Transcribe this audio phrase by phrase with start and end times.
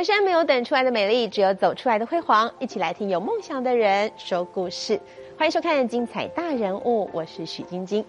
[0.00, 2.50] 人生没有等出来的美丽，只有走出来的辉煌。
[2.58, 4.98] 一起来听有梦想的人说故事。
[5.40, 8.04] 欢迎收看《精彩大人物》，我是许晶晶。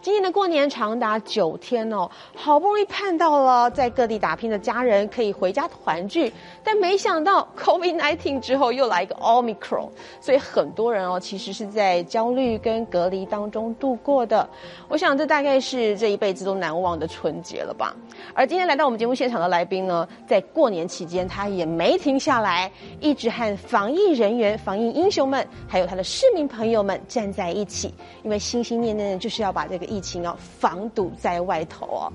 [0.00, 9.88] 今年的过年长达九天哦，好不容易盼到了在各地打拼的家人可以回家团聚，但没想到 COVID-19 之后又来一个 Omicron，
[10.20, 14.48] 所以很多人哦其实是在焦虑跟隔离当中度过的。
[14.86, 17.96] 我想这大概是这一辈子都难忘的春节了吧。
[18.32, 26.75] 而今天来到我们节目现场的来宾呢，在过年期间他也没停下来，一直和防疫人员、防疫英雄们，还有他的市民朋友。
[26.76, 32.12] 友们站在一起，因为心心念念的就是要把这个疫情要防堵在外头哦。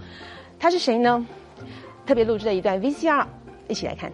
[0.60, 1.26] 他是谁呢？
[2.06, 3.26] 特别录制了一段 VCR，
[3.68, 4.12] 一起来看。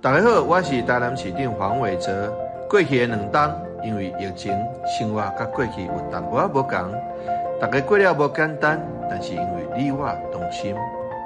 [0.00, 2.32] 大家好，我是台南市长黄伟哲。
[2.68, 3.52] 过去的两冬，
[3.84, 4.52] 因为疫情，
[4.86, 6.92] 生活甲过去有淡薄仔无同。
[7.60, 10.74] 大家过了无简单，但是因为你我同心，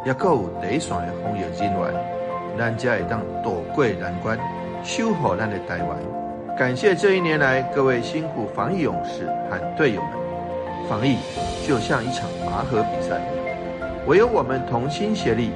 [0.05, 1.95] 也够有第一线的防疫人员，
[2.59, 4.39] 咱才会当渡过难关，
[4.83, 5.97] 守护咱的台湾。
[6.57, 10.11] 感谢这一年来各位辛苦防疫勇士和队友们。
[10.89, 11.19] 防疫
[11.69, 13.21] 就像一场拔河比赛，
[14.07, 15.51] 唯有我们同心协力，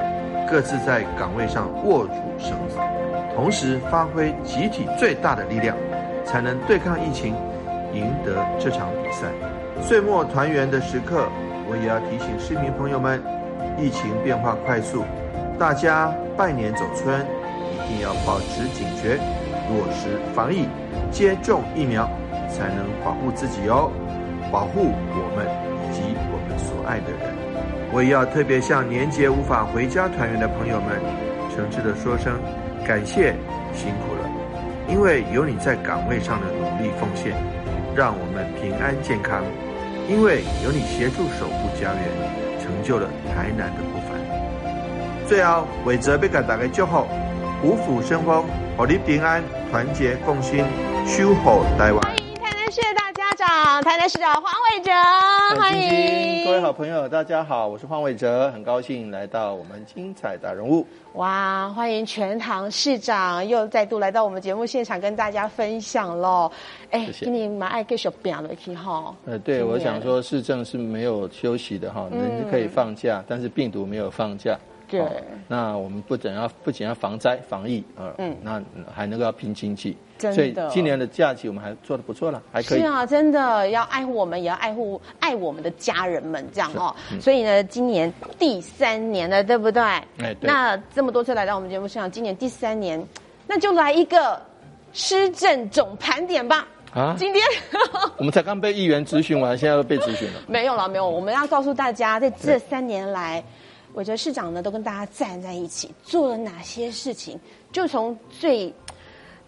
[0.47, 2.77] 各自在岗位上握住绳子，
[3.35, 5.75] 同时发挥集体最大的力量，
[6.23, 7.35] 才能对抗疫情，
[7.95, 9.29] 赢得这场比赛。
[9.81, 11.29] 岁末团圆的时刻，
[11.67, 13.23] 我也要提醒市民朋友们，
[13.79, 15.05] 疫情变化快速，
[15.59, 17.25] 大家拜年走春，
[17.73, 19.19] 一定要保持警觉。
[19.71, 20.67] 落实防疫，
[21.13, 22.11] 接种疫苗，
[22.51, 23.89] 才能保护自己哦，
[24.51, 25.47] 保护我们
[25.87, 27.31] 以及我们所爱的人。
[27.95, 30.99] 我也要特别向年节无法回家团圆的朋友们，
[31.55, 32.35] 诚挚的说声
[32.85, 33.33] 感谢，
[33.73, 34.27] 辛苦了，
[34.89, 37.33] 因为有你在岗位上的努力奉献，
[37.95, 39.39] 让我们平安健康；
[40.09, 42.03] 因为有你协助守护家园，
[42.59, 44.19] 成就了台南的不凡。
[45.29, 47.07] 最后，伟泽要给大家祝福，
[47.63, 48.45] 虎虎生风。
[48.81, 50.65] 保利平安，团结共心，
[51.05, 52.01] 守护台湾。
[52.01, 54.91] 欢迎台南市的大家长，台南市长黄伟哲，
[55.61, 60.87] 欢迎各位好朋友，大家好，我是黄伟哲，很高兴来到我们精彩大人物。
[61.13, 66.51] 哇，欢迎全堂市长又再度来到我们节目现场，跟大家分享喽。
[66.91, 69.15] 哎，今年蛮爱继续变了，去哈。
[69.27, 74.59] 呃，对，我想说市政是没有休息的哈，人可以放假，但是病毒没有放假。
[74.91, 78.61] 对，那我们不仅要不仅要防灾防疫啊，嗯，那
[78.93, 80.35] 还能够要拼经济，真的。
[80.35, 82.81] 所以今年的假期我们还做的不错了，还可以。
[82.81, 86.95] 是啊，真的要爱护我们，也要爱护爱我们的家人们，这样哦。
[87.21, 89.83] 所以呢，今年第三年了，对不对？
[89.83, 90.37] 哎，对。
[90.41, 93.01] 那这么多次来到我们节目现场，今年第三年，
[93.47, 94.41] 那就来一个
[94.93, 96.67] 施政总盘点吧。
[96.93, 97.41] 啊，今天
[98.19, 100.41] 我们才刚被议员咨询完，现在又被咨询了。
[100.49, 101.09] 没有了，没有。
[101.09, 103.41] 我们要告诉大家，在这三年来。
[103.95, 107.39] 伟哲市长呢，都跟大家站在一起，做了哪些事情？
[107.73, 108.73] 就从最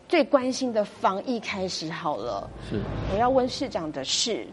[0.09, 2.51] 最关心的防疫开始好了。
[2.69, 2.81] 是，
[3.13, 4.47] 我要问市长的是，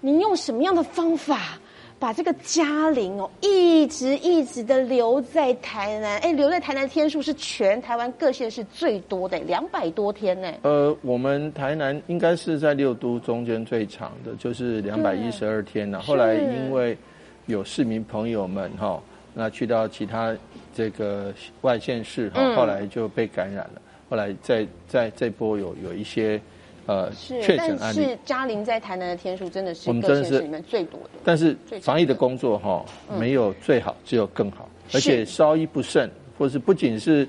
[0.00, 1.58] 您用什么样的方法
[1.98, 6.18] 把这个嘉陵哦，一直一直的留在台南？
[6.18, 10.52] 哎，留在台南天数是全台湾各县市最多的，两百多天呢。
[10.62, 16.00] 呃，我们台南应该是在六都中间最长的，就是两百一十二天了。
[16.02, 16.96] 后来因为
[17.46, 19.02] 有市民朋友们哈。
[19.34, 20.34] 那去到其他
[20.72, 23.82] 这个外县市哈，后来就被感染了。
[24.08, 26.40] 后来在在这波有有一些
[26.86, 28.04] 呃确诊案例。
[28.04, 31.10] 是嘉玲在台南的天数真的是我们真的是里面最多的。
[31.24, 32.84] 但是防疫的工作哈，
[33.18, 34.68] 没有最好，只有更好。
[34.92, 36.08] 而且稍一不慎，
[36.38, 37.26] 或是不仅是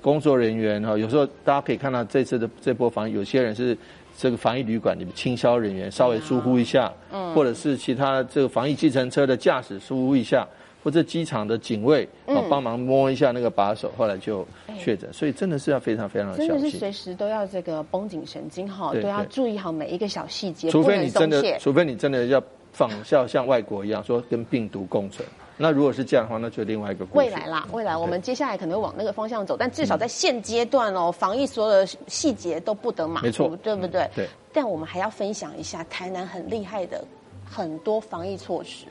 [0.00, 3.76] 工作人员哈，有时候大家可以看到这次的这波防疫，有些人是
[4.18, 10.48] 这个防疫旅馆里面清消人员稍微疏忽一下，嗯，或者是其他这个防疫计程车的驾驶疏忽一下。
[10.84, 14.46] 或者机场的警卫啊，帮忙摸一下那个把手，后来就
[14.78, 16.48] 确诊，所以真的是要非常非常小心。
[16.48, 22.42] 真的是随时都要这个绷紧神经哈，都要注意好每一个小细节，除非你真的，除非你真的要
[22.72, 25.26] 仿效像外国一样，说跟病毒共存。
[25.56, 27.66] 那如果是这样的话，那就另外一个未来啦。
[27.72, 34.10] 未来我们接下来可能会往那个方向走，但至少在现阶段哦，防疫所有的细节都不得马虎，没错，对不对？
[34.16, 34.28] 对。
[34.52, 37.04] 但我们还要分享一下台南很厉害的
[37.48, 38.86] 很多防疫措施。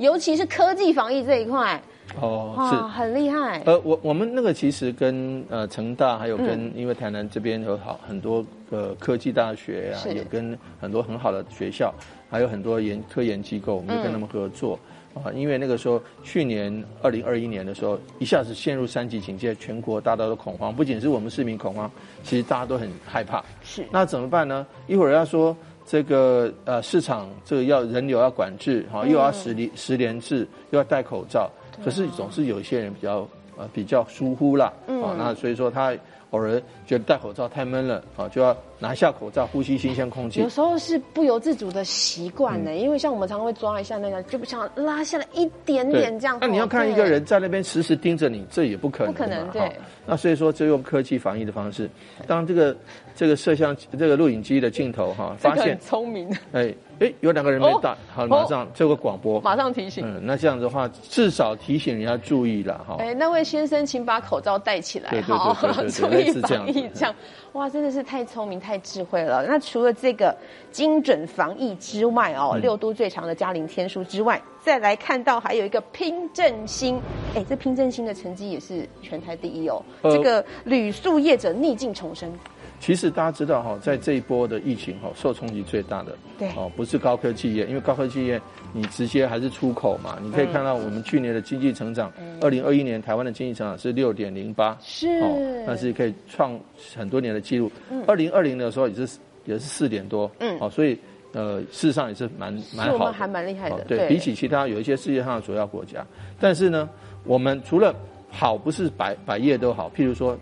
[0.00, 1.78] 尤其是科技防疫这一块，
[2.18, 3.62] 哦，是很厉害。
[3.66, 11.92] 呃，我我们那个其实跟呃成大还有跟，因为台南这边有好很多呃科技大学啊，有跟很多很好的学校，
[12.30, 14.78] 还有很多研科研机构，我们就跟他们合作
[15.12, 15.28] 啊。
[15.34, 21.90] 因为那个时候去年二零二一年的时候，一下子陷入三级警戒，全国大家都恐慌，不仅是我们市民恐慌，
[22.22, 23.44] 其实大家都很害怕。
[23.62, 24.66] 是，那怎么办呢？
[24.86, 25.54] 一会儿要说。
[25.90, 31.50] 这个呃市场这个要人流要管制，哈，又要十连十连制，又要戴口罩，
[31.84, 33.26] 可是总是有一些人比较
[33.56, 35.92] 呃比较疏忽啦，啊，那所以说他
[36.30, 40.48] 偶尔觉得戴口罩太闷了，啊，就要拿下口罩呼吸新鲜空气有。
[40.48, 46.38] 时候是不由自主的习惯呢，因为像我们常常会抓一下那个，就不想拉下来一点点这样。
[46.40, 49.12] 那你要看一个人在那边时时盯着你，这也不可能。
[49.12, 49.70] 不可能对
[50.06, 51.88] 那所以说，就用科技防疫的方式，
[52.26, 52.76] 当这个
[53.14, 60.04] 这个摄像这个录影机的镜头哈，发现聪明， 哎哎有两个人没戴哦，好，马上这个广播，马上提醒。
[60.06, 62.96] 嗯，那这样的话，至少提醒人家注意了哈。
[62.98, 65.54] 哎，那位先生，请把口罩戴起来，好
[65.90, 67.14] 注意防疫，这样
[67.52, 69.44] 哇，真的是太聪明、太智慧了。
[69.46, 70.36] 那除了这个
[70.70, 77.00] 精准防疫之外哦，嗯六都最长的嘉陵天书之外，再来看到还有一个拼振兴，
[77.34, 79.82] 哎，这拼振兴的成绩也是全台第一哦。
[80.02, 82.32] 呃这个旅宿业者逆境重生，
[82.80, 86.48] 其实大家知道哈，在这一波的疫情哈，受冲击最大的，对。
[86.56, 88.40] 哦，不是高科技业，因为高科技业
[88.72, 90.18] 你直接还是出口嘛。
[90.22, 92.10] 你可以看到我们去年的经济成长，
[92.40, 95.06] 二零二一年台湾的经济成长是六点零八，是。
[95.20, 96.58] 哦，那是可以创
[96.96, 97.70] 很多年的记录。
[98.06, 100.58] 二零二零的时候也是也是四点多，嗯。
[100.58, 100.98] 哦，所以
[101.32, 104.08] 呃，事实上也是蛮蛮好还蛮厉害的对。
[104.08, 106.04] 比起其他有一些世界上的主要国家，
[106.40, 106.88] 但是呢，
[107.24, 107.94] 我们除了
[108.30, 110.36] 好不是百百业都好，譬如说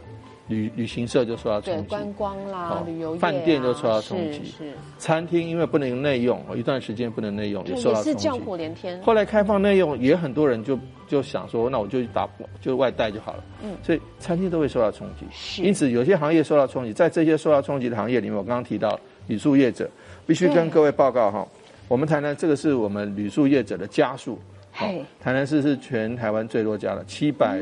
[0.48, 8.36] 旅旅行社就受到冲击，观光啦哦、旅游饭店就受到冲击是是餐厅因为不能内用，哦一段时间不能内用，也受到冲击也是叫。
[8.38, 9.00] 苦连天。
[9.02, 12.28] 后来开放内用，也很多人就就想说，那我就打
[12.60, 13.44] 就外带就好了。
[13.62, 15.26] 嗯所以餐厅都会受到冲击。
[15.30, 19.88] 是因此有些行业受到冲击，在这些受到冲击的行业里面，我刚刚提到旅宿业者，
[20.26, 21.46] 必须跟各位报告哈，
[21.88, 24.38] 我们台南这个是我们旅宿业者的家数。
[24.70, 27.58] 好嘿，台南市是全台湾最多家的，七百、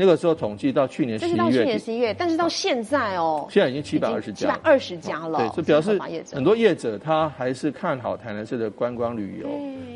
[0.00, 4.38] 那个时候统计到去年十这是到去一月底，年十一月，但是到现在哦，现在已经七百二十家。
[4.38, 5.98] 七百二十家了，对，这表示
[6.32, 9.48] 很多业者他还是看好台南市的观光旅游，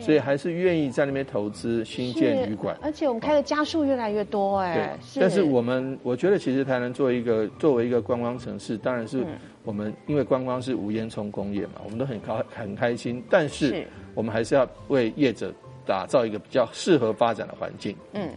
[0.04, 2.76] 所以还是愿意在那边投资新建旅馆。
[2.82, 9.24] 而且我们开的家数越来越多对哎，，但是我们我觉得其实台南作为一个作为一个观光城市，当然嗯是
[9.62, 15.54] 我们因为观光是无烟囱工业嘛，我们都很高很开心，但是是我们还是要为业者
[15.86, 17.96] 打造一个比较适合发展的环境。
[18.14, 18.28] 嗯。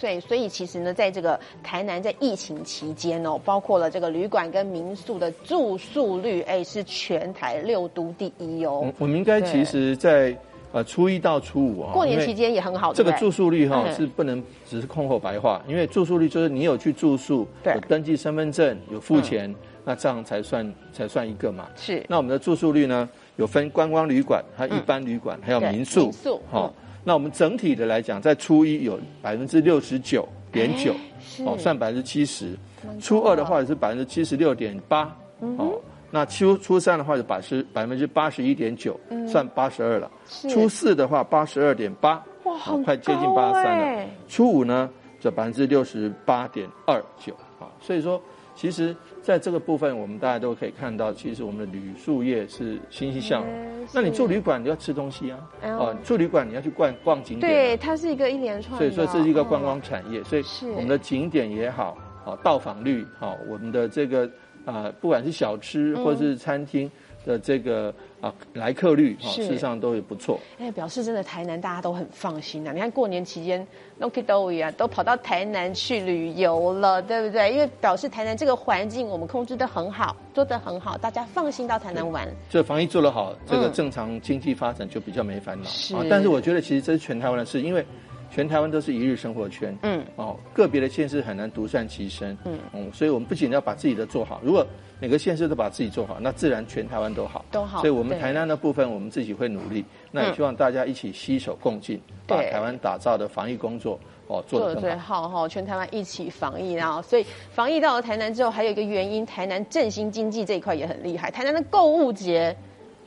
[0.00, 8.94] 所以，所以其实呢，在这个台南在疫情期间哦，包括了这个旅馆跟民宿的住宿率，哎，是全台六都第一哦我。
[9.00, 10.34] 我们应该其实在，
[10.72, 19.54] 呃初一到初五啊，过年期间也很好，这个住宿率哈嗯是不能只是空口白话，因为住宿率就是你有去住宿，对有登记身份证，有付钱，
[19.84, 21.68] 那这样才算才算一个嘛。
[21.76, 23.06] 是那我们的住宿率呢，
[23.36, 26.04] 有分观光旅馆，还有一般旅馆，还有民宿。
[26.04, 32.54] 民宿好嗯，那我们整体的来讲，在初一有百分之六十九点九，是哦，算百分之七十
[33.00, 35.80] 初二的啊话是百分之七十六点八，哦。
[36.12, 38.98] 那初初三的话就百十百分之八十一点九，
[39.28, 40.10] 算八十二了。
[40.48, 44.10] 初四的话八十二点八，哇，快接近八十三哎了。
[44.28, 48.20] 初五呢，就百分之六十八点二九啊，所以说，
[48.56, 53.50] 其实在这个部分，我们大家都可以看到，其实我们的旅宿业是欣欣向荣。
[53.52, 60.70] 嗯那你住旅馆，你要吃东西啊，啊，住旅馆你要去逛逛景点啊、对，它是一个一连串，所以说这是一个观嗯光产业，所以是。
[60.70, 64.30] 我们的景点也好，好到访率好，我们的这个
[64.64, 66.04] 啊、不管是小吃嗯。
[66.04, 66.88] 或是餐厅
[67.24, 70.38] 的这个啊来客率事实上都也不错。
[70.58, 72.72] 哎，表示真的台南大家都很放心啊！
[72.72, 73.60] 你看过年期间
[73.98, 77.52] n o k i d o 啊，都跑到台南去旅游了，对不对？
[77.52, 82.28] 因为表示台南这个环境我们控制的很好，做的很好，大家放心到台南玩。
[82.48, 86.04] 这防疫做得好，这个嗯正常经济发展就比较没烦恼是啊。
[86.10, 87.84] 但是我觉得其实这是全台湾的事，因为
[88.30, 94.64] 全台湾都是一日生活圈，嗯，哦，个别的县市很难独善其身，嗯嗯所以我们不仅要把自己的做好，如果
[95.00, 105.28] 每个县市都把自己做好，那自然全台湾都好，都好所以我们台南的部分，我们自己会努力，那也嗯希望大家一起携手共进，把台湾打造的防疫工作哦做做的最好。
[105.28, 111.30] 哈，全台湾一起防疫，啊所以防疫到了台南之后，还有一个原因，台南振兴经济这一块也很厉害。
[111.30, 112.54] 台南的购物节。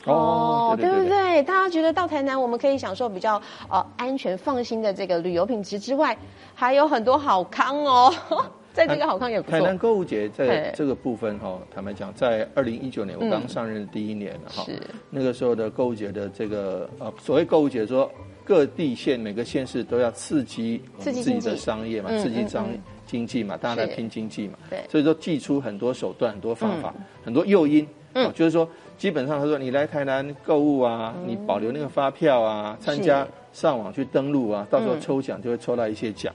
[0.06, 1.42] 哦对不对？
[1.44, 6.18] 大家觉得到台南，我们可以享受比较呃安全放心的这个旅游品质之外，
[6.54, 8.14] 还有很多好康哦，
[8.74, 9.60] 在这个好康也不错。
[9.60, 9.78] 台南。
[9.78, 14.80] 购物节在这个部分哈、坦白讲，在二零一九年我刚上任的第一年哈、是。
[15.10, 18.12] 那个时候的购物节的这个呃，所谓购物节说
[18.44, 22.74] 各地县每个县市都要刺激自己的商业嘛，嗯刺激商嗯。
[22.74, 24.80] 嗯经济嘛，大家来拼经济嘛，对。
[24.90, 26.92] 所以说寄出很多手段、很多方法、
[27.24, 28.26] 很多诱因，嗯。
[28.26, 35.02] 哦就是说基本上他说你来台南购物啊，你保留那个发票啊，参加上网去登录啊，到时候嗯。
[35.02, 36.34] 抽奖就会抽到一些奖。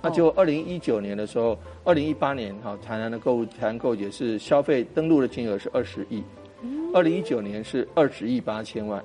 [0.00, 0.12] 那哦。
[0.12, 6.22] 就二零一九年的时候，二零一八年哈，台南的购物台南购物节是消费登录的金额是二十亿，
[6.62, 6.90] 嗯。
[6.94, 8.98] 二零一九年是二十亿八千万，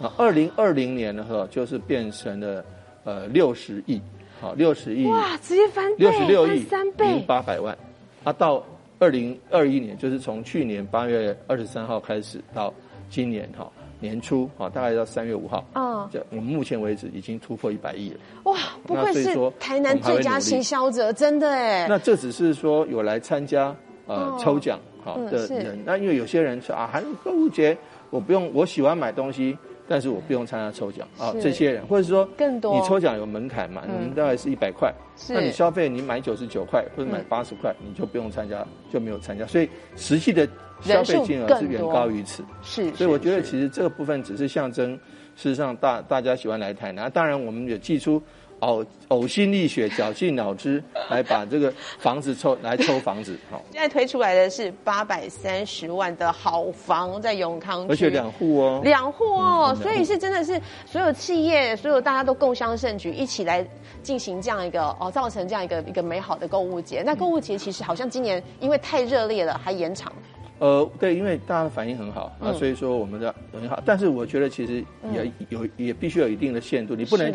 [0.00, 2.64] 啊，二零二零年的时候就是变成了
[3.04, 4.00] 呃六十亿，
[4.40, 7.76] 好，六十亿，哇，直接翻倍，六十六亿翻三倍，八百万。
[8.24, 8.64] 啊，到
[8.98, 12.72] 二零二一年，就是从去年八月二十三号开始到
[13.10, 13.70] 今年哈
[14.06, 18.16] 年初啊，大概到三月五号，啊，这我们目前为止已经突破一百亿了。
[18.44, 21.86] 哇，不愧是台南最佳行销者，真的哎。
[21.88, 23.74] 那这只是说有来参加
[24.06, 24.38] 呃哦。
[24.40, 27.76] 抽奖好的人，那因为有些人说啊，还有购物节，
[28.10, 29.58] 我不用，我喜欢买东西，
[29.88, 32.78] 但是我不用参加抽奖啊，这些人，或者说更多。
[32.78, 34.08] 你抽奖有门槛嘛，嗯。
[34.08, 34.92] 你大概是一百块，
[35.28, 37.24] 那你消费你买九十九块或者买嗯。
[37.28, 40.48] 八十块，你就不用参加，就没有参加，所以实际的
[40.82, 42.44] 消费金额是远高于此。
[42.62, 44.92] 是，所以我觉得其实这个部分只是象征，
[45.36, 48.22] 事实上大大家喜欢来台南，当然我们也寄出
[48.60, 63.66] 呕呕心沥血、绞尽脑汁来把这个房子抽来抽房子， 好，现在推出来的是八百三十万的好房，在永康，而且两户哦，两户哦，嗯所以是真的是所有企业，所有大家都共襄盛举，一起来
[64.02, 67.02] 进行这样一个哦，造成这样一个一个美好的购物节。
[67.04, 70.10] 那购物节其实好像今年因为太热烈了，还延长。
[70.58, 74.82] 呃，对，因为大家的反应很好啊，嗯所以说我们的很好，但是我觉得其实
[75.12, 77.30] 也有也必须有一定的限度，你不能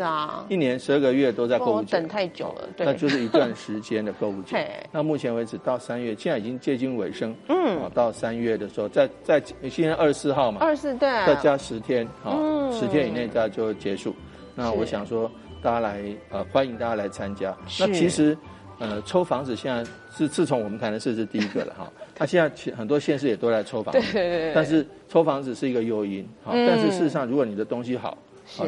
[0.48, 2.08] 一年十二个月都在购物节等。
[2.08, 4.68] 太久了，对，那就是一段时间的购物节。
[4.90, 7.34] 那目前为止到三月，现在已经接近尾声。
[7.48, 14.14] 嗯啊，到三月的时候，在在今天二十四号嘛，二十四对，再加十天，好、嗯十天以内大家就结束。
[14.54, 15.30] 那我想说，
[15.62, 17.56] 大家来呃，欢迎大家来参加。
[17.78, 18.36] 那其实
[18.78, 21.92] 呃，抽房子现在是自从我们谈的是是第一个了哈。
[22.22, 28.16] 他现在其很多县市也都在抽房子，对对对，但是抽房子是一个诱因，好、嗯但是事实上，如果你的东西好，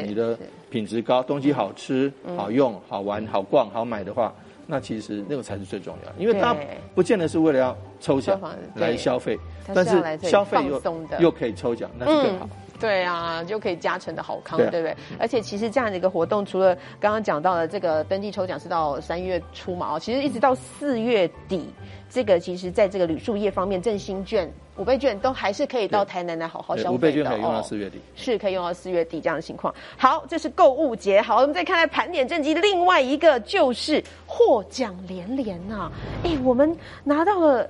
[0.03, 0.37] 你的
[0.69, 4.33] 品质高，东西好吃、好用、好玩、好逛、好买的话。
[4.67, 6.59] 那其实那个才是最重要的，因为大家
[6.93, 8.37] 不见得是为了要抽奖
[8.75, 9.37] 来消费，
[9.73, 10.81] 但是消费又
[11.19, 12.49] 又可以抽奖，那是更好。
[12.85, 14.95] 对啊，就可以加成的好康，对不对？
[15.17, 21.67] 而且其实这样的一个活动，除了刚刚讲到的这个登记抽奖是到三月初嘛，哦，其实一直到四月底，
[22.09, 27.99] 这个其实在这个旅宿业方面，振兴券、五倍券都还是可以到台南来好好消费的、五倍券可以用到四月底。
[28.15, 29.73] 是可以用到四月底这样的情况。
[29.97, 31.19] 好，这是购物节。
[31.19, 35.91] 好，我们再看来盘点正绩，另外一个就是获奖连连呐、
[36.23, 37.67] 哎，我们拿到了。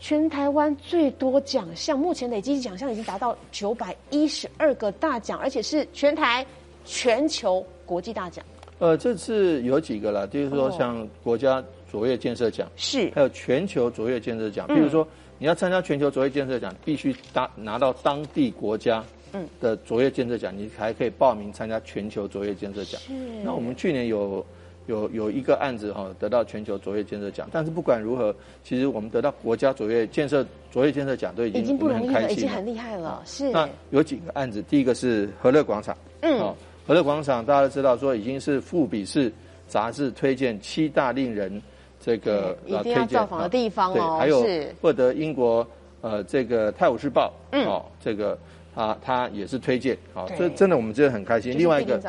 [0.00, 6.44] 全台湾最多奖项，目前累计奖项已经达到九百一十二个大奖，而且是全台、
[6.84, 8.44] 全球国际大奖。
[8.78, 14.66] 呃，这次有几个了，就是说哦像国家卓越建设奖，是还有全球卓越建设奖。
[14.68, 23.00] 嗯比如说你要参加全球卓越建设奖，必须拿拿到当地国家嗯的卓越建设奖，你才可以报名参加全球卓越建设奖。
[23.00, 23.12] 是
[23.44, 24.46] 那我们去年有
[24.88, 33.22] 有有一个案子哈、得到全球卓越建设奖，但是不管如何，其实我们得到国家卓越建设卓越建设奖都已经已经不容易了，已经很厉害了。
[33.24, 39.30] 是那有几个案子，第一个是和乐广场，嗯哦，和乐广场大家都知道说已经是富比士
[39.68, 41.62] 杂志推荐七大令人
[42.00, 45.66] 这个嗯一定要造访的地方对，哦还有是获得英国
[46.00, 48.38] 呃这个《泰晤士报》嗯哦，这个
[48.74, 51.54] 啊他也是推荐，好、对这真的我们真的很开心。
[51.58, 52.00] 另外一个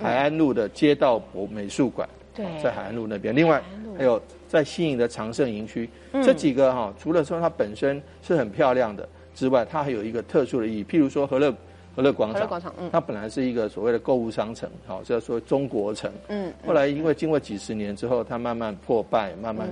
[0.00, 3.34] 海安路的街道博美术馆，对在海岸路那边。
[3.34, 3.62] 另外
[3.96, 11.54] 还有在新营的长盛营区，嗯这几个哈、除了说它本身是很漂亮的之外，它还有一个特殊的意义，譬如说和乐
[11.94, 16.10] 和乐广场，和乐广场嗯它本来是一个所谓的购物商城，好、叫做中国城。
[16.28, 19.68] 嗯，后来因为经过几十年之后，它慢慢破败，慢慢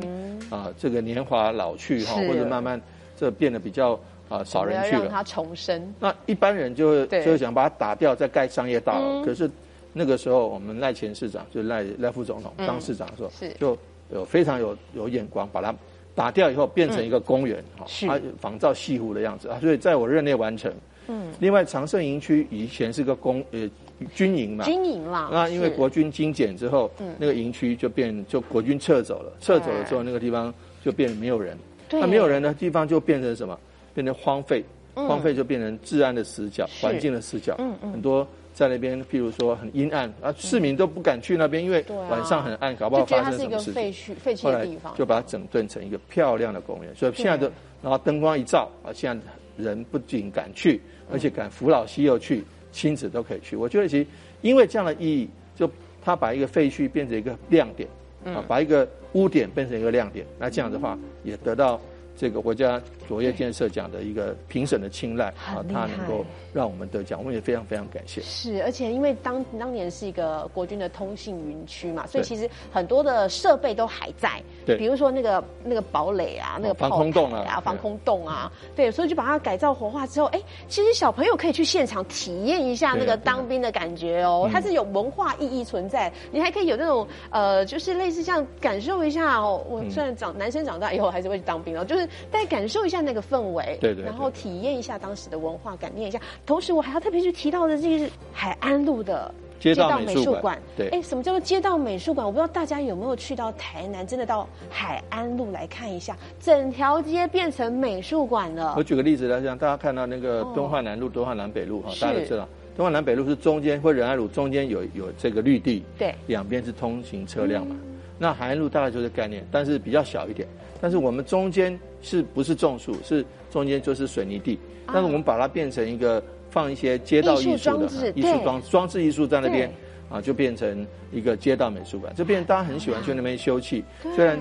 [0.51, 2.81] 啊、这个年华老去哈，或者慢慢
[3.17, 5.03] 这变得比较啊、少人去了。
[5.03, 5.95] 让它重生。
[6.01, 9.21] 那一般人就会就会想把它打掉，再盖商业大楼。
[9.21, 9.51] 嗯可是
[9.93, 12.67] 那个时候，我们赖前市长就赖赖副总统嗯。
[12.67, 13.51] 当市长的时候，是。
[13.61, 13.77] 就
[14.13, 15.75] 有非常有有眼光，把它
[16.15, 19.59] 打掉以后变成一个公园，哈、仿照西湖的样子啊。
[19.61, 20.73] 所以在我任内完成。
[21.09, 23.69] 嗯，另外，长盛营区以前是个公呃
[24.15, 27.15] 军营嘛，军营啦，那因为国军精简之后，嗯。
[27.19, 31.59] 那个营区就变就国军撤走了，撤走了之后，那个地方就变没有人。
[31.89, 32.01] 对。
[32.01, 33.59] 那没有人的地方就变成什么？
[33.95, 36.87] 变成荒废，嗯荒废就变成治安的死角，是。
[36.87, 37.55] 环境的死角。
[37.59, 37.93] 嗯嗯。
[37.93, 43.75] 很多在那边，譬如说很阴暗啊，市民都不敢去那边，因为晚上很暗，搞不好发生什么事情。
[43.75, 47.51] 废墟、废弃后来的地方，就把它整顿成一个漂亮的公园，所以现在的
[47.83, 50.81] 然后灯光一照啊，现在人不仅敢去，
[51.11, 53.57] 而且敢扶老携幼去，亲子都可以去。
[53.57, 54.07] 我觉得其实
[54.43, 55.71] 因为这样的意义，就
[56.05, 57.89] 他把一个废墟变成一个亮点，
[58.25, 58.35] 嗯。
[58.35, 61.81] 啊，把一个污点变成一个亮点，那这样的话也得到
[62.17, 62.81] 这个国家
[63.13, 68.23] 卓越建设奖的一个评审的青睐很厉害他能够让我们得奖，我们也非常非常感谢。
[68.23, 74.79] 是，而且因为当当年是一个国军的通信云区嘛，所以其实很多的设备都还在，对。
[74.79, 84.51] 比如说那个那个堡垒啊，那个防空洞啊啊，防空洞啊，对，所以就把它改造活化之后，哎，其实小朋友可以去现场体验一下那个当兵的感觉哦，嗯。
[84.51, 89.91] 它是有文化意义存在，你还可以有那种呃，就是类似像感受一下哦，我嗯。
[89.91, 96.21] 虽然长男生长大以后还是会去当兵哦，就是再感受一下那个氛围，对对对然后体验一下当时的文化，感念一下。
[96.47, 102.27] 同时，我还要特别去提到的，这个是海安路的街道美术馆对哎，什么叫做街道美术馆？
[102.27, 108.83] 我不知道大家有没有去到台南，真的到海安路来看一下，整条街变成美术馆了我。
[108.83, 117.77] 举个例子来讲，大家看到那个哦敦化南路、敦化南北路哈，大家都知道，敦化南北路是中间或仁爱路中间有有这个绿地，对两边是通行车辆嘛。
[118.23, 120.47] 那海岸路大概就是概念，但是比较小一点。
[120.81, 122.95] 但是我们中间是不是种树？
[123.03, 129.69] 是中间就是水泥地，但是我们把它变成一个放一些街道艺术的艺术装装装置艺术在那边
[130.09, 132.15] 啊，就变成一个街道美术馆。
[132.17, 133.83] 这边大家很喜欢去那边休憩，
[134.15, 134.39] 虽然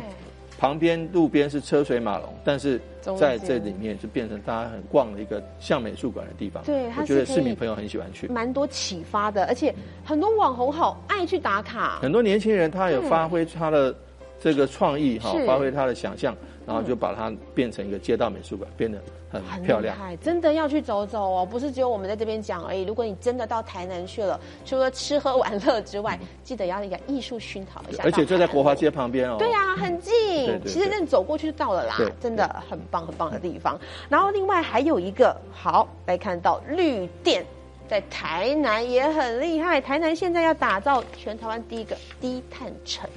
[0.62, 2.80] 旁边路边是车水马龙，但是
[3.18, 6.64] 在这里面就变成大家很逛的一个像美术馆的地方。
[6.64, 8.28] 对我觉得市民朋友很喜欢去。
[8.28, 9.74] 蛮多启发的，而且
[10.06, 11.98] 很多网红好爱去打卡。
[12.00, 13.96] 很多年轻人他有发挥他的
[14.40, 16.38] 这个创意哈，发挥他的想象，
[16.72, 18.98] 然后就把它变成一个街道美术馆，变得
[19.30, 19.94] 很很漂亮。
[19.94, 22.84] 厉害，真的要去走走哦，不是只有我们在这边讲而已。
[22.84, 28.04] 如果你真的到台南去了，除了吃喝玩乐之外，记得要一个艺术熏陶一下。
[28.06, 29.02] 而且就在国华街旁。
[29.02, 29.36] 旁边哦。
[29.40, 30.14] 对啊，很近，
[30.46, 33.76] 对对其实认走过去就到了啦对，真的很棒很棒的地方。
[34.08, 37.44] 然后另外还有一个，好来看到绿电，
[37.90, 39.82] 在台南也很厉害。
[39.82, 43.10] 台南现在要打造全台湾第一个低碳城，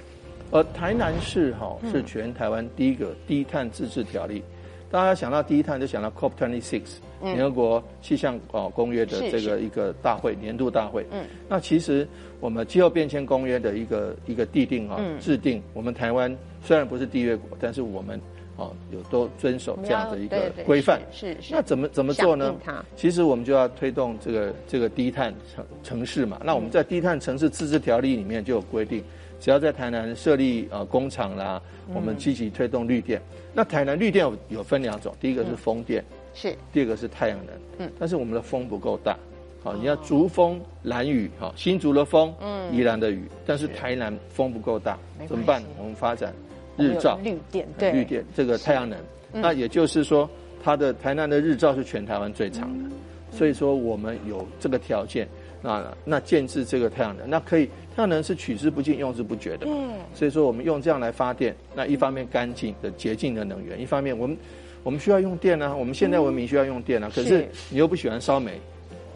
[0.55, 4.41] 而台南市哈嗯是全台湾第一个低碳自治条例。
[4.89, 6.83] 大家想到低碳，就想到 COP26，
[7.23, 11.05] 联合国气象哦公约的这个一个大会年度大会。
[11.11, 12.07] 嗯，那其实
[12.39, 18.21] 我们气候变迁公约的一个一个地定啊嗯制定，我们台湾虽然不是缔约国，但是我们
[18.55, 21.01] 哦有都遵守这样的一个规范。
[21.11, 21.53] 是是是。
[21.53, 22.55] 那怎么怎么做呢？
[22.95, 26.41] 其实我们就要推动这个这个低碳城城市嘛。
[26.45, 29.03] 那我们在低碳城市自治条例里面就有规定，
[29.45, 31.61] 只要在台南设立呃工厂啦，
[31.93, 33.21] 我们积极推动绿电。
[33.53, 36.03] 那台南绿电有有分两种，第一个是风电，
[36.33, 36.57] 是。
[36.73, 37.55] 第二个是太阳能。
[37.81, 37.93] 嗯。
[37.99, 39.15] 但是我们的风不够大。
[39.63, 42.75] 好，你要竹风、蓝雨，哈，新竹的风，嗯。
[42.75, 45.63] 宜兰的雨，但是台南风不够大怎么办？
[45.79, 46.33] 我们发展
[46.79, 47.93] 日照、绿电，对。
[47.93, 48.99] 绿电这个太阳能，
[49.31, 50.27] 那也就是说，
[50.63, 52.91] 它的台南的日照是全台湾最长的，
[53.31, 55.29] 所以说我们有这个条件，
[55.65, 64.37] 那那建制这个太阳能，那可以太阳能是取之不尽、用之不绝的嗯，所以说我们用这样来发电，那一方面干净的洁净的能源，一方面我们
[64.83, 68.61] 我们需要用电啊，我们现代文明需要用电啊，可是是你又不喜欢烧煤，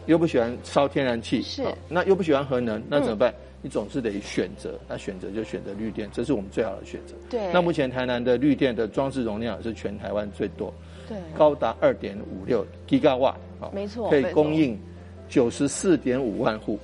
[0.07, 3.31] 又不喜欢烧天然气，是好那又不喜欢核能，那怎么办？
[3.61, 7.13] 你总是得选择，那选择就选择绿电，这是我们最好的选择。
[7.29, 10.73] 对那目前台南的绿电的装置容量也是全台湾最多，
[11.09, 14.79] 对高达二点五六 gigawatt，好没错可以供应
[15.29, 16.77] 九十四点五万户，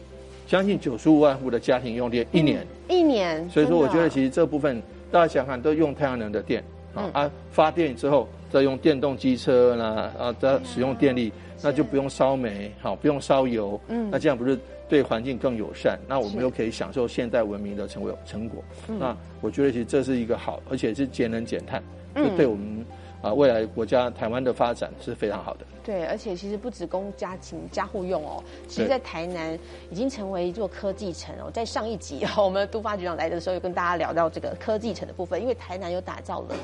[0.47, 2.65] 将近九十五万户的家庭用电一年。
[2.87, 4.81] 一年，所以说，我觉得其实实这部分
[5.11, 11.31] 大家想想看，都用太阳能的电啊发电之后再用电动机车啦啊，再使用电力，
[11.61, 15.99] 那就不用烧煤，好，不用烧油，嗯那这样不是对环境更友善？
[16.07, 18.63] 那我们又可以享受现代文明的成果成果。
[18.99, 22.85] 那我觉得其实这是一个好，而且是节能减碳，这嗯对我们
[23.25, 25.65] 啊未来国家台湾的发展是非常好的。
[25.83, 29.57] 对，而且其实不只供家庭家户用哦，其实在台南
[29.89, 31.49] 已经成为一座科技城哦。
[31.51, 36.55] 在上一集哦， 我们都发局长来的时候，有跟大家聊到这个科技城的部分，因为台南有打造了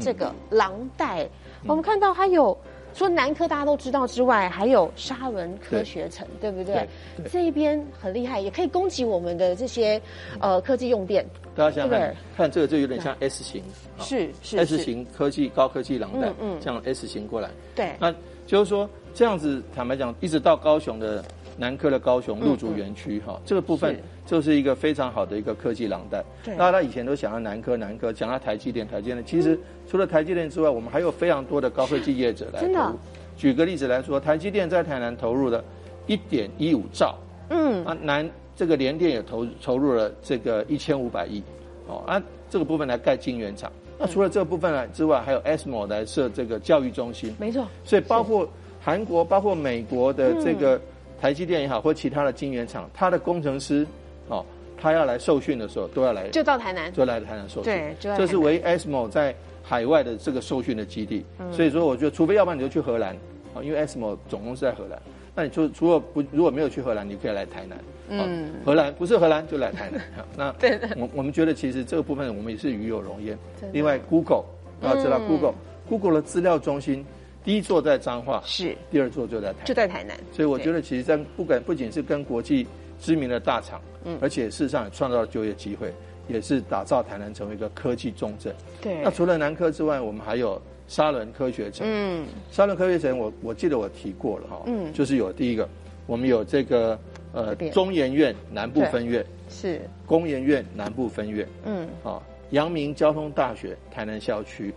[0.00, 1.28] 这个廊带，
[1.66, 2.58] 我们看到它有。
[2.98, 6.84] 除了南科大家都知道之外，还有沙伦科学城，对不对？
[7.30, 10.02] 这一边很厉害，也可以供给我们的这些
[10.40, 11.24] 呃科技用电。
[11.54, 13.62] 大家想想看，看这个就有点像 S 型，
[13.96, 14.02] 啊。
[14.02, 17.48] 是是 S 型科技高科技廊带嗯嗯，这样 S 型过来。
[17.72, 18.12] 对，那
[18.48, 21.24] 就是说，这样子坦白讲，一直到高雄的
[21.56, 26.22] 南科的高雄嗯陆竹园区哈，这个部分是就是一个非常好的一个科技廊带。
[26.44, 29.58] 对那他以前都想到南科南科，讲到台积电台积电，其实
[29.90, 32.98] 除了台积电之外，我们还有非常多的高科技业者来真的投入。
[33.38, 35.64] 举个例子来说，台积电在台南投入了
[36.06, 37.16] 一点一五兆，
[37.48, 41.42] 嗯，啊，南这个联电也投投入了这个一千五百亿，
[41.86, 43.72] 哦，啊，这个部分来盖晶圆厂。
[43.98, 47.34] 那除了这个部分来之外，还有 ASMO 来设这个教育中心。
[47.38, 48.48] 没错，所以包括
[48.80, 50.80] 韩国、包括美国的这个
[51.20, 53.84] 台积电也好，或其他的晶圆厂，它的工程师
[54.28, 54.44] 哦，
[54.80, 56.92] 他要来受训的时候，都要来就到台南。
[56.92, 57.64] 就来台南受训。
[57.64, 61.24] 对就这是唯一 ASMO 在海外的这个受训的基地。
[61.52, 63.14] 所以说，我觉得除非要不然你就去荷兰，
[63.54, 65.00] 啊，因为 SMO 总公司在荷兰。
[65.34, 67.78] 那你就除了不如果没有去荷兰，你可以来台南。
[68.08, 70.02] 嗯，荷兰不是荷兰就来台南。
[70.36, 70.54] 那
[70.96, 73.38] 我我们觉得其实这个部分我们也是与有荣焉。
[73.72, 74.42] 另外，Google
[74.80, 77.06] 大家知道 Google，Google 的资料中心
[77.44, 80.18] 第一座在彰化，是第二座就在台就在台南。
[80.32, 82.66] 所以我觉得其实在不管不仅是跟国际
[83.00, 85.92] 知名的大厂，嗯，而且事实上也创造了就业机会，
[86.28, 88.54] 也是打造台南成为一个科技重镇。
[88.80, 89.00] 对。
[89.02, 90.60] 那除了南科之外，我们还有。
[90.90, 95.68] 沙伦科学城，嗯，沙伦科学城，我我记得我提过了哈，嗯，就是有第一个，
[96.06, 96.98] 我们有这个
[97.34, 99.82] 呃中研院南部分院，是。
[100.06, 104.72] 工研院南部分院，嗯，啊，阳明交通大学台南校区，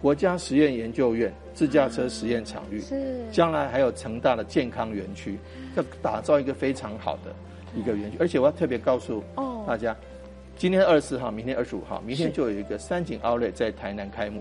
[0.00, 5.36] 国家实验研究院自驾车实验场域，是，将来还有成大的健康园区，
[5.74, 7.34] 要打造一个非常好的
[7.76, 9.22] 一个园区，而且我要特别告诉
[9.66, 9.94] 大家。
[10.58, 14.40] 今天二十四号，明天二十五号，明天就有一个三井奥莱在台南开幕，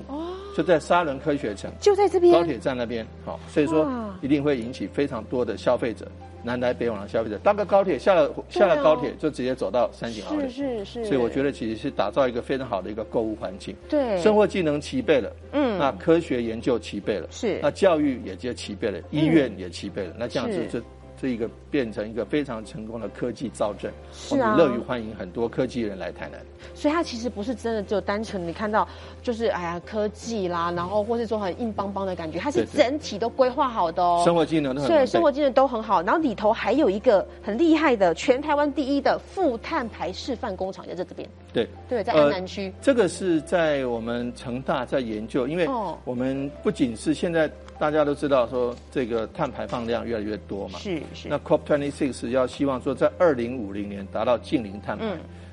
[0.55, 3.05] 就在沙仑科学城，就在这边高铁站那边。
[3.25, 3.85] 好，所以说
[4.21, 6.07] 一定会引起非常多的消费者，
[6.41, 11.03] 南来北往的消费者搭个高铁下了下了高铁就直接走到三井奥莱，是是是。
[11.03, 20.81] 所以我觉得其实是打造一个非常好的一个购物环境，对，生活技能齐备了，嗯，那科学研究齐备了，是，那教育也就齐备了，医院也齐备了，那这样子就。
[21.21, 23.91] 这一个变成一个非常成功的科技造镇，
[24.31, 26.39] 我们乐于欢迎很多科技人来台南。
[26.73, 28.87] 所以它其实不是真的只有单纯你看到
[29.21, 34.21] 就是哎呀科技啦，然后或是说很硬邦邦的感觉，它是整体都规划好的哦。
[34.25, 36.01] 生活技能都对，生活技能都很好。
[36.01, 41.27] 然后里头还有一个很厉害的，全台湾第一的负碳排示范工厂，也在这边。
[41.53, 42.73] 对对，在安南区。
[42.81, 45.67] 这个是在我们成大在研究，因为
[46.03, 47.49] 我们不仅是现在。
[47.77, 51.27] 大家都知道说这个碳排放量越来越多嘛，是是。
[51.27, 55.05] 那 COP twenty six 要希望说在二零五零年达到近零碳排，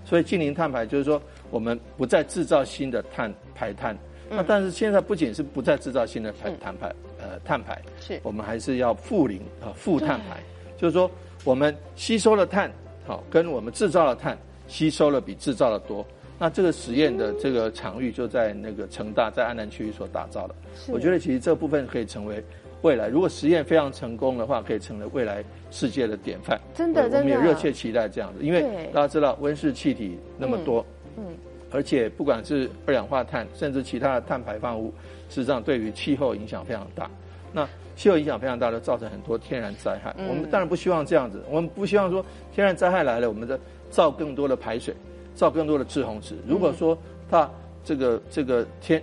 [0.05, 3.97] 所以近零碳排就是说我们不再制造新的碳排碳。
[4.31, 10.43] 那但是现在不仅是不再制造新的碳碳排，呃碳排，是我们还是要负零啊负碳排，
[10.79, 11.11] 就是说
[11.45, 12.73] 我们吸收了碳，
[13.07, 14.39] 好跟我们制造了碳
[14.69, 16.07] 吸收了比制造的多。
[16.39, 20.55] 那这个实验的这个场域就在那个成大，在安南区域所打造的。
[20.89, 22.43] 我觉得其实这部分可以成为
[22.83, 26.61] 未来，如果实验非常成功的话，可以成为未来世界的典范。
[26.75, 30.85] 真的，真的，我们也热切期待这样子，因为大家知道温室气体那么多，
[31.17, 31.25] 嗯，
[31.71, 34.93] 而且不管是二氧化碳，甚至其他的碳排放物，
[35.29, 37.11] 事实上对于气候影响非常大。
[37.53, 40.15] 那气候影响非常大，的造成很多天然灾害。
[40.29, 43.59] 我们当然不希望这样子，我们不希望说天然灾害来了，我们的
[43.91, 44.95] 造更多的排水。
[45.35, 46.37] 造更多的滞洪池。
[46.47, 46.97] 如果说
[47.31, 47.51] 它
[47.83, 49.03] 这个这个天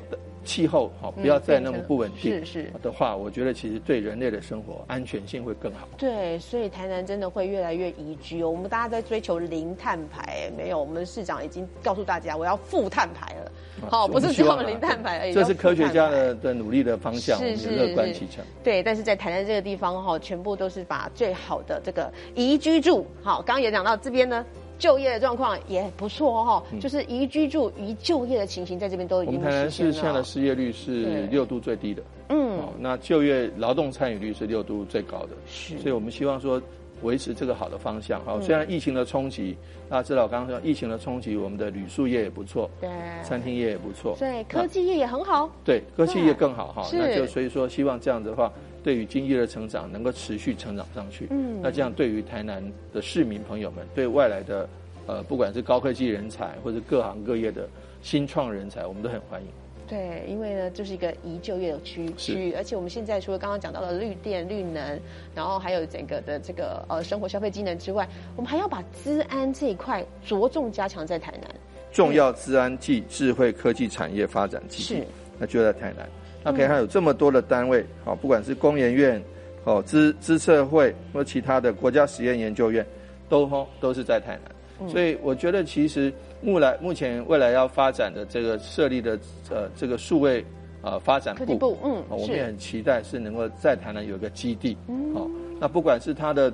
[0.49, 5.88] 气候好，不要再那么不稳定是是的话，我觉得其实对人类的生活安全性会更好。
[5.95, 8.49] 对，所以台南真的会越来越宜居哦。
[8.49, 13.51] 我们大家在追求零碳排，没有，我们市长已经告诉大家，我要负碳排了。
[13.88, 15.33] 好，不是只有零碳排而已。
[15.33, 18.43] 这是科学家的的努力的方向，是是乐观其成。
[18.63, 23.05] 对，但是在台南这个地方哈，全部都是把最好的这个宜居住。
[23.21, 24.43] 好，刚刚也讲到这边呢。
[24.79, 36.59] 就业的状况也不错哈，就是宜居住、宜就业的情形，在这边都已经我们台南市现在的失业率是六度最低的，嗯，那就业劳动参与率是六度最高的，是，所以我们希望说
[37.03, 38.23] 维持这个好的方向。
[38.23, 39.55] 好，虽然疫情的冲击，
[39.89, 42.89] 大家知道刚刚说疫情的冲击，我们的旅宿业也不错，对，
[43.21, 48.51] 餐厅业也不错，对，科技业也很好，对，科技业更好哈，那就所以说希望这样子的话。
[48.83, 52.63] 对于经济的成长能够持续成长上去，嗯，那这样对于台南
[52.93, 54.69] 的市民朋友们，对外来的，
[55.07, 57.67] 呃，不管是高科技人才或者各行各业的
[58.01, 59.47] 新创人才，我们都很欢迎。
[59.87, 64.99] 对，因为呢，就是一个宜就业的区区域，而且我们现在除了刚刚讲到的绿电、绿能，
[65.33, 71.49] 然后还有整个的这个呃生活消费机能之外，我们还要把资安这一块着重加强在台南。
[71.91, 75.03] 重要资安暨智慧科技产业发展基地，
[75.39, 76.07] 那就在台南。
[76.43, 79.21] 那可以，看有这么多的单位，好，不管是工研院、
[79.65, 82.86] 哦资资策会或其他的国家实验研究院，
[83.28, 84.89] 都吼都是在台南。
[84.89, 90.43] 所以我觉得，其实目来目前未来要发展的这个设立的呃这个数位
[90.82, 94.78] 呃发展部，嗯，我们也很期待是能够在台南有一个基地。
[95.13, 96.52] 好，那不管是它的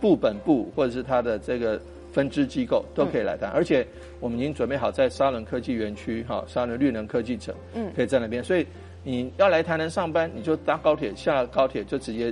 [0.00, 1.80] 部本部或者是它的这个
[2.12, 3.48] 分支机构，都可以来谈。
[3.50, 3.86] 而且
[4.18, 8.42] 我们已经准备好在沙仑科技园区，哈，沙仑绿能科技城，嗯，可以在那边。
[8.42, 8.66] 所以。
[9.08, 12.30] 你要来台南上班，你就搭高铁，下了高铁就直接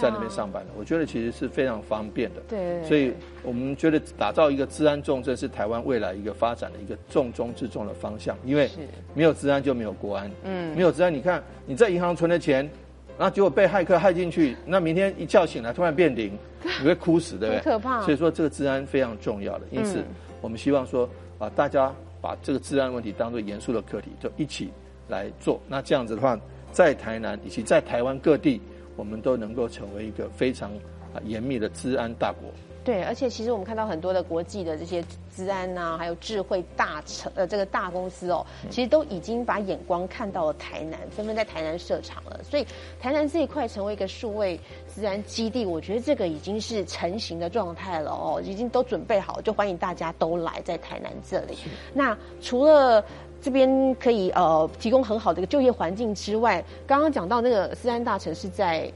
[0.00, 0.70] 在那边上班了。
[0.78, 2.40] 我觉得其实是非常方便的。
[2.48, 2.80] 对。
[2.84, 8.38] 所以我们觉得打造一个治安重镇是台湾未来一个发展的一个重中之重的方向。
[8.44, 8.70] 因为
[9.14, 10.30] 没有治安就没有国安。
[10.44, 10.76] 嗯。
[10.76, 12.70] 没有治安，你看你在银行存的钱，
[13.18, 16.38] 然后结果被骇客害进去，那明天一觉醒来突然变零，
[16.80, 17.62] 你会哭死，对不对？
[17.64, 18.00] 可怕。
[18.02, 20.04] 所以说这个治安非常重要的，因此
[20.40, 24.70] 我们希望说啊，大家把这个治安问题当做严肃的课题，就一起。
[25.12, 25.60] 来做。
[25.68, 26.40] 那这样子的话，
[26.72, 28.58] 在台南以及在台湾各地，
[28.96, 30.72] 我们都能够成为一个非常
[31.14, 32.48] 啊严密的治安大国。
[32.84, 35.04] 对，而且其实我们看到很多的国际的这些
[35.36, 42.40] 治安呐，还有智慧大城呃这个大公司哦，其实都已经把眼光看到了台南，纷纷在台南设厂了。
[42.42, 42.66] 所以
[43.00, 44.58] 台南这一块成为一个数位
[44.92, 51.56] 治安基地，我觉得这个已经是成型的状态了哦，已经都准备好，就欢迎大家都来在台南这里。
[51.94, 53.04] 那除了
[53.42, 58.90] 这边可以呃提供很好的一个就业环境之外，刚刚讲到那个四安大城市在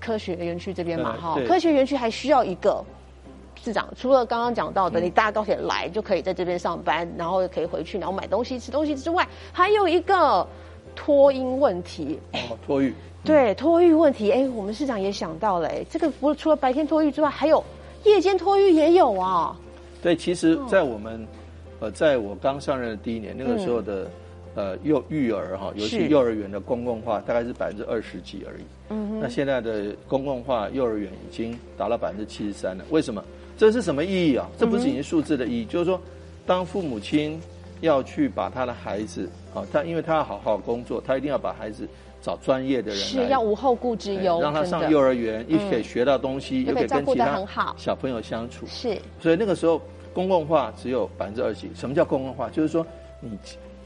[0.00, 2.82] 科学园区这边嘛哈，科学园区还需要一个。
[3.60, 10.46] 市长除了刚刚讲到的，你搭高铁来就可以在这边上班，然后可以回去，然后买东西、吃东西之外，还有一个
[10.94, 12.20] 托婴问题。
[12.34, 12.94] 哦，托育。
[13.24, 17.62] 对，托育问题，哎，我们市长也想到了，哎，这个不除了白天托育之外，还有
[18.04, 19.54] 夜间托育也有啊。
[20.00, 21.26] 对，其实，在我们
[21.80, 24.10] 呃，在我刚上任的第一年，那个时候的
[24.54, 28.62] 呃幼育儿哈，尤其幼儿园的公共化大概是百分之二十几而已。
[28.90, 33.22] 嗯那现在的公共化幼儿园已经达到百分之七十三了，为什么？
[33.56, 34.48] 这是什么意义啊？
[34.56, 36.00] 这不是仅数字的意义，就是说，
[36.46, 37.40] 当父母亲
[37.80, 41.86] 要去把他的孩子啊，他因为他要好好工作，他一定要把孩子
[42.22, 47.44] 找专业的人是要无后顾之忧，让他上幼儿园，又可以学到东西，又可以跟其他
[47.76, 48.64] 小朋友相处。
[48.68, 49.82] 是，所以那个时候
[50.18, 51.68] 公共化只有百分之二十。
[51.76, 52.50] 什么叫公共化？
[52.50, 52.84] 就是说
[53.20, 53.38] 你。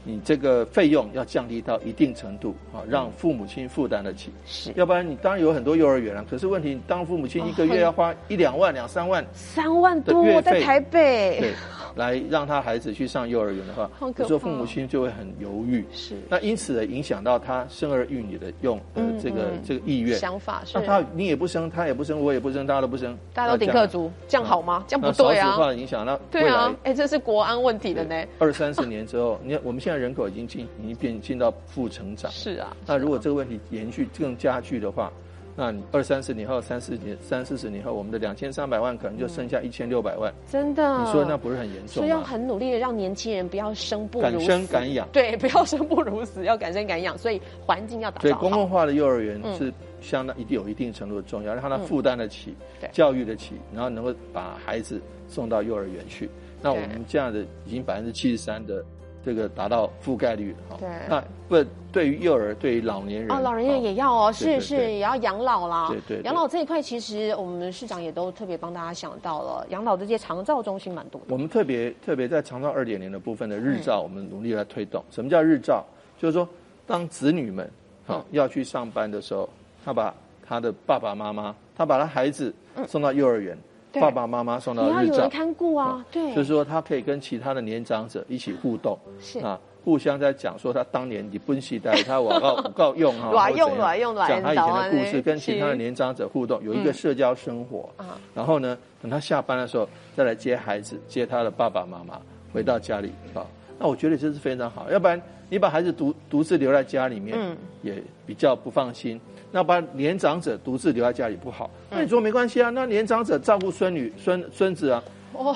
[0.03, 4.31] 你这个费用要降低到一定程度啊，让父母亲负担得起。
[4.45, 11.39] 是，要不然你当然有很多幼儿园了，可是问题当父母亲一个月要花一两万、两三万，三万多在台北。
[11.39, 11.53] 对。
[11.95, 13.87] 来让他孩子去上幼儿园的话，
[14.17, 15.85] 有时候父母亲就会很犹豫。
[15.93, 20.63] 是，那因此影响到他生儿育女的用呃这个这个意愿想法。
[20.73, 24.83] 那他你也不生，他也不生，我也不生，大家都不生，大家都顶客族，这样好吗？
[24.87, 25.45] 这样不对啊。
[25.45, 28.15] 少子化的影响，那对啊，哎，这是国安问题的呢。
[28.39, 32.31] 二三十年之后，你看我们现在人口已经进已经变进到负成长。
[32.31, 32.75] 是啊。
[32.85, 35.11] 那如果这个问题延续更加剧的话。
[35.55, 40.33] 那你二三十年后、三四年、三四十年后，我们的两千三百万可能就剩下一千六百万。
[40.49, 40.99] 真的？
[41.05, 45.07] 你说那不是很严重所以要很努力的让年轻人不要生不如敢生敢养。
[45.11, 47.15] 对，不要生不如死，要敢生敢养。
[47.15, 52.55] 所以环境要打造所以公共化的幼儿园是相当一定有一定程度的重要，让他负担得起、
[52.91, 56.27] 教育得起，然后能够把孩子送到幼儿园去。
[56.63, 58.83] 那我们这样的已经百分之七十三的。
[59.25, 71.27] 这个达到覆盖率哈，对，那不对于幼儿，对于老年人哦，老年人也要哦，是是也要养老啦，对对，养老这一块其实我们市长也都特别帮大家想到了，养老这些长照中心蛮多的。
[71.29, 75.03] 我们特别特别在长照二点零的部分的日照，我们努力来推动。
[75.09, 75.85] 什么叫日照？
[76.19, 76.47] 就是说，
[76.85, 77.69] 当子女们
[78.05, 79.47] 好要去上班的时候，
[79.85, 80.13] 他把
[80.45, 82.53] 他的爸爸妈妈，他把他孩子
[82.87, 83.57] 送到幼儿园。
[83.99, 98.17] 爸爸妈妈送到日照，看顾啊，对，就是说他可以跟其他的年长者一起互动，是啊，互相在讲说他当年你不期待他我告我告用哈， 乱用乱用讲他以前的故事，跟其他的年长者互动，有一个社交生活啊。
[98.33, 102.19] 然后呢，等他下班的时候再来接孩子，接他的爸爸妈妈
[102.53, 103.45] 回到家里啊。
[103.79, 105.21] 那我觉得这是非常好，要不然
[105.53, 109.21] 你把孩子独独自留在家里面，嗯，也比较不放心。
[109.51, 112.71] 那把年长者独自留在家里不好，那你说没关系啊？
[112.71, 115.03] 那年长者照顾孙女、孙孙子啊，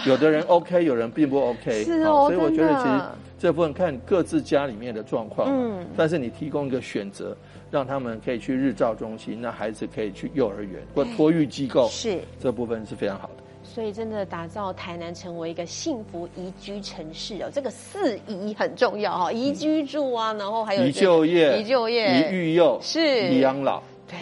[0.05, 3.01] 有的人 OK，有人并不 OK，是哦，所以我觉得其实
[3.39, 7.35] 这部分看各自家里面的状况，嗯，但是你提供一个选择，
[7.71, 13.36] 让他们可以去日照中心，那孩子可以去幼儿园或托育机构，是这部分是非常好的。
[13.77, 24.17] 所以真的打造台南成为一个幸福宜居城市哦，这个四宜很重要哈，宜居住啊，然后还有宜就业、宜就业、宜育幼、是宜养老，对，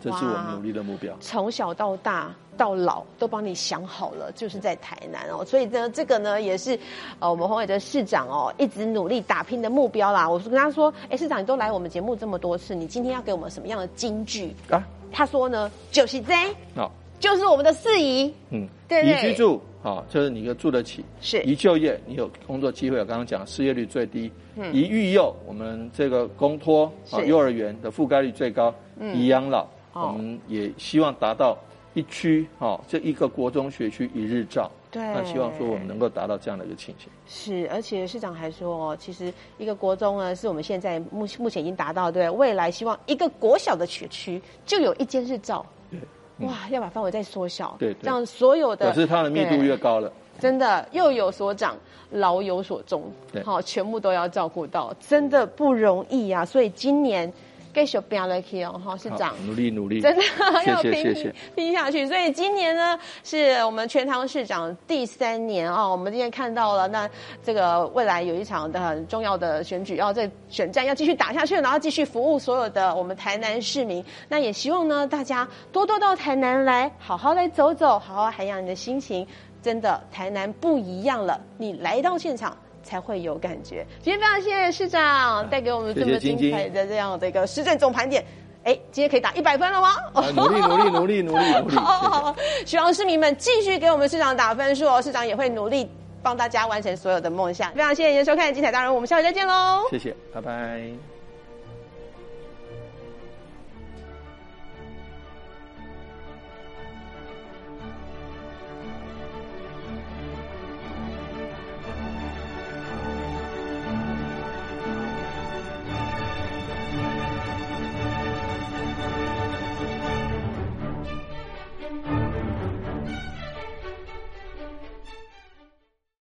[0.00, 1.12] 这是我们努力的目标。
[1.18, 6.78] 从小到大到老都帮你想好了，就是在台南哦，所以呢，这个呢也是
[7.18, 10.30] 呃我们黄伟哲市长哦一直努力打拼的目标啦。
[10.30, 14.80] 我是跟他说，哎，市长你都来我们节目这么多次，你今天要给我们什么样的金句啊？
[15.10, 16.32] 他说呢，就是这，
[16.76, 16.92] 好。
[17.20, 22.98] 就是我们的四宜，嗯，对宜居住，好，就是你要住得起；是宜就业，你有工作机会。
[22.98, 24.32] 我刚刚讲失业率最低。
[24.56, 28.74] 嗯，宜育幼，我们这个公托啊，幼儿园的覆盖率最高。
[28.98, 31.56] 嗯，宜养老，我们也希望达到
[31.94, 34.70] 一区，哈，这一个国中学区一日照。
[34.90, 37.08] 对，那希望说我们能够达到这样的一个情形。
[37.26, 45.64] 是，而且市长还说，哦，其实一个国中呢，是我们现在目目前已经达到，对，未来希望一个国小的学区就有一间日照。
[45.90, 46.00] 对。
[46.40, 51.76] 哇，要把范围再缩小，对，这样所有的，可是它的密度越高了，真的又有所长，
[52.10, 53.10] 老有所终，
[53.44, 56.44] 好，全部都要照顾到，真的不容易啊。
[56.44, 57.30] 所以今年
[57.72, 60.22] 继续拼下去哦，哈，市长，努力努力，真的
[60.66, 61.32] 要拼。
[61.54, 62.06] 拼下去。
[62.06, 65.90] 所以今年呢，是我们全唐市长第三年哦。
[65.90, 67.08] 我们今天看到了，那
[67.42, 74.04] 这个未来有一场的很重要的选举，要在选战要继续打下去，然后继续服务所有的我们台南市民。
[74.28, 79.26] 那也希望呢，大家多多到台南来，好好来走走，好好涵养你的心情。
[79.62, 82.56] 真的，台南不一样了，你来到现场。
[82.82, 83.86] 才会有感觉。
[84.02, 88.24] 今天非常谢谢市长带给我们这么精彩的这样的一个施政总盘点。
[88.62, 89.94] 哎，今天可以打一百分了吗？
[90.12, 95.88] 啊努力努力努力努力努力， 好希望市民们继续给我们市长打分数哦，市长也会努力
[96.22, 97.72] 帮大家完成所有的梦想。
[97.72, 99.86] 非常谢谢您的收看《精彩大人物》，我们下回再见喽。
[99.90, 101.19] 谢谢，拜拜。